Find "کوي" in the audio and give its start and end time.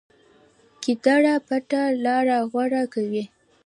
2.93-3.23